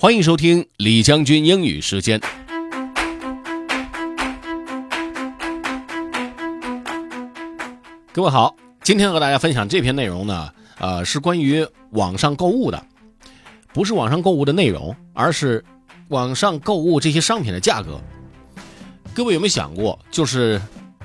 [0.00, 2.20] 欢迎收听李将军英语时间。
[8.12, 12.80] 各位好，今天和大家分享这篇内容呢，呃，是关于网上购物的，
[13.72, 15.64] 不是网上购物的内容，而是
[16.10, 18.00] 网上购物这些商品的价格。
[19.12, 20.62] 各位有没有想过，就是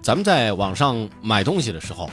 [0.00, 2.08] 咱们在网上买东西的时候，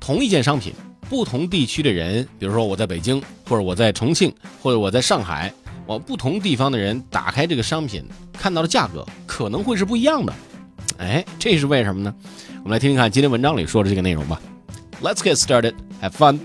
[0.00, 0.72] 同一件商品，
[1.08, 5.54] 不同地区的人，比如说我在北京，或者我在重庆，或者我在上海，
[5.89, 10.33] 我不同地方的人打开这个商品，看到的价格可能会是不一样的。
[10.97, 12.13] 哎，这是为什么呢？
[12.63, 14.41] 我们来听听看今天文章里说的这个内容吧。
[15.01, 15.73] Let's get started.
[16.01, 16.39] Have fun.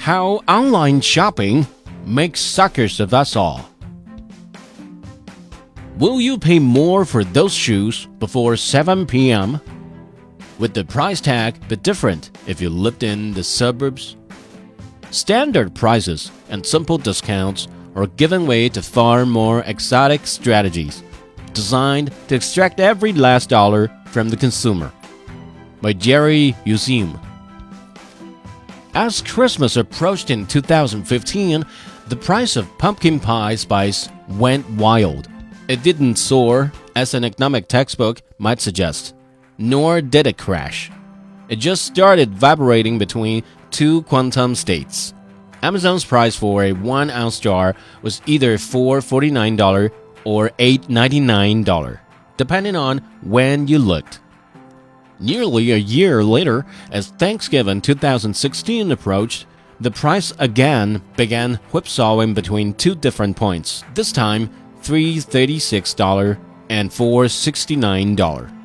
[0.00, 1.64] How online shopping
[2.06, 3.60] makes suckers of us all.
[5.98, 9.60] Will you pay more for those shoes before 7 p.m.?
[10.58, 14.16] Would the price tag be different if you lived in the suburbs?
[15.11, 21.03] Standard prices and simple discounts are giving way to far more exotic strategies
[21.53, 24.91] designed to extract every last dollar from the consumer.
[25.81, 27.19] By Jerry Useem.
[28.93, 31.65] As Christmas approached in 2015,
[32.07, 35.27] the price of pumpkin pie spice went wild.
[35.67, 39.15] It didn't soar, as an economic textbook might suggest,
[39.57, 40.91] nor did it crash.
[41.49, 45.13] It just started vibrating between two quantum states.
[45.61, 49.91] Amazon's price for a 1 ounce jar was either $4.49
[50.23, 51.99] or $8.99,
[52.37, 54.19] depending on when you looked.
[55.19, 59.47] Nearly a year later, as Thanksgiving 2016 approached,
[59.81, 64.49] the price again began whipsawing between two different points, this time
[64.81, 65.95] 336
[66.69, 68.58] and $469.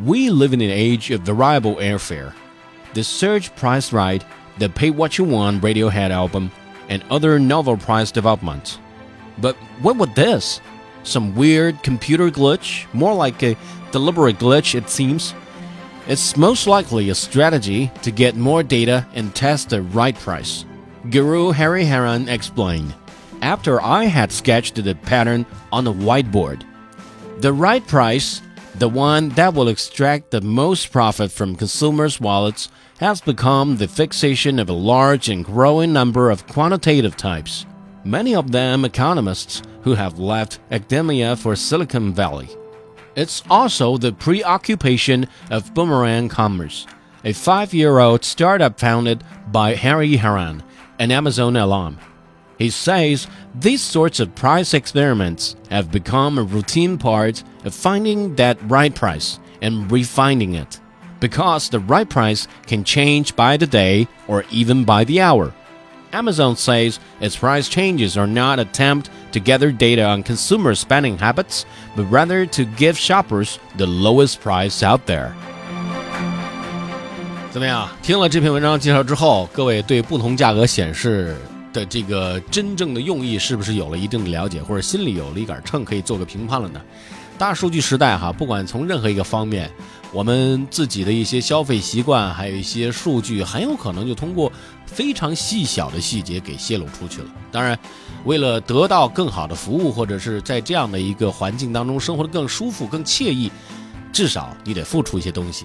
[0.00, 2.32] We live in an age of variable airfare.
[2.94, 4.24] The surge price ride,
[4.58, 6.50] the Pay What You Want Radiohead album,
[6.88, 8.78] and other novel price developments.
[9.38, 10.60] But what was this?
[11.04, 12.92] Some weird computer glitch?
[12.92, 13.56] More like a
[13.90, 15.34] deliberate glitch, it seems.
[16.08, 20.64] It's most likely a strategy to get more data and test the right price.
[21.10, 22.94] Guru Hariharan explained
[23.40, 26.64] after I had sketched the pattern on the whiteboard.
[27.38, 28.40] The right price,
[28.74, 32.68] the one that will extract the most profit from consumers' wallets,
[32.98, 37.66] has become the fixation of a large and growing number of quantitative types,
[38.04, 42.48] many of them economists who have left academia for Silicon Valley.
[43.14, 46.86] It's also the preoccupation of Boomerang Commerce,
[47.24, 50.62] a five year old startup founded by Hariharan,
[50.98, 51.98] an Amazon alum.
[52.57, 58.57] He says these sorts of price experiments have become a routine part of finding that
[58.67, 60.79] right price and refining it,
[61.19, 65.53] because the right price can change by the day or even by the hour.
[66.13, 71.17] Amazon says its price changes are not an attempt to gather data on consumer spending
[71.17, 71.65] habits,
[71.95, 75.33] but rather to give shoppers the lowest price out there.
[77.51, 77.89] 怎么样？
[78.01, 81.35] 听了这篇文章介绍之后，各位对不同价格显示
[81.72, 86.80] 的这个真正的用意是不是有了一定的了解，或者心里有了一杆秤可以做个评判了呢？
[87.38, 89.68] 大数据时代哈，不管从任何一个方面，
[90.12, 94.52] 我们自己的一些消费习惯，还有一些数据，很有可能就通过
[94.86, 97.26] 非常细小的细节给泄露出去了。
[97.50, 97.76] 当然，
[98.24, 103.50] 为了得到更好的服务，或者是在这样的一个环境当中生活的更舒服、更惬意，
[104.12, 105.64] 至少你得付出一些东西。